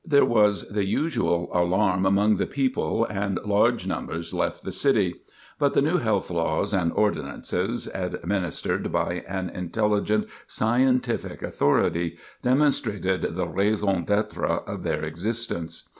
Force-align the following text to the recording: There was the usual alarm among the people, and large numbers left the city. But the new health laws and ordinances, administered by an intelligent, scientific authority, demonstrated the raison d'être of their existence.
There 0.03 0.25
was 0.25 0.67
the 0.67 0.83
usual 0.83 1.47
alarm 1.53 2.07
among 2.07 2.37
the 2.37 2.47
people, 2.47 3.05
and 3.05 3.37
large 3.45 3.85
numbers 3.85 4.33
left 4.33 4.63
the 4.63 4.71
city. 4.71 5.21
But 5.59 5.73
the 5.73 5.81
new 5.83 5.97
health 5.99 6.31
laws 6.31 6.73
and 6.73 6.91
ordinances, 6.93 7.87
administered 7.93 8.91
by 8.91 9.23
an 9.29 9.51
intelligent, 9.51 10.25
scientific 10.47 11.43
authority, 11.43 12.17
demonstrated 12.41 13.35
the 13.35 13.45
raison 13.47 14.03
d'être 14.05 14.43
of 14.67 14.81
their 14.81 15.03
existence. 15.03 15.87